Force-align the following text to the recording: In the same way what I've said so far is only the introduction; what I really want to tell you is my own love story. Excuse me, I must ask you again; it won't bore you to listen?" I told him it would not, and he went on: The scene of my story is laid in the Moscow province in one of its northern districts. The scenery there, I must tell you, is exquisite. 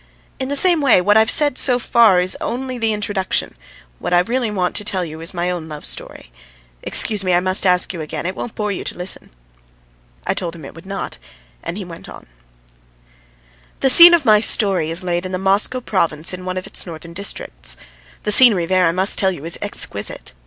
In 0.39 0.47
the 0.47 0.55
same 0.55 0.81
way 0.81 0.99
what 0.99 1.15
I've 1.15 1.29
said 1.29 1.59
so 1.59 1.77
far 1.77 2.19
is 2.19 2.35
only 2.41 2.79
the 2.79 2.91
introduction; 2.91 3.55
what 3.99 4.15
I 4.15 4.21
really 4.21 4.49
want 4.49 4.75
to 4.77 4.83
tell 4.83 5.05
you 5.05 5.21
is 5.21 5.31
my 5.31 5.51
own 5.51 5.67
love 5.69 5.85
story. 5.85 6.31
Excuse 6.81 7.23
me, 7.23 7.35
I 7.35 7.39
must 7.39 7.67
ask 7.67 7.93
you 7.93 8.01
again; 8.01 8.25
it 8.25 8.35
won't 8.35 8.55
bore 8.55 8.71
you 8.71 8.83
to 8.83 8.97
listen?" 8.97 9.29
I 10.25 10.33
told 10.33 10.55
him 10.55 10.65
it 10.65 10.73
would 10.73 10.87
not, 10.87 11.19
and 11.63 11.77
he 11.77 11.85
went 11.85 12.09
on: 12.09 12.25
The 13.81 13.89
scene 13.91 14.15
of 14.15 14.25
my 14.25 14.39
story 14.39 14.89
is 14.89 15.03
laid 15.03 15.23
in 15.23 15.33
the 15.33 15.37
Moscow 15.37 15.81
province 15.81 16.33
in 16.33 16.45
one 16.45 16.57
of 16.57 16.65
its 16.65 16.87
northern 16.87 17.13
districts. 17.13 17.77
The 18.23 18.31
scenery 18.31 18.65
there, 18.65 18.87
I 18.87 18.91
must 18.91 19.19
tell 19.19 19.31
you, 19.31 19.45
is 19.45 19.59
exquisite. 19.61 20.33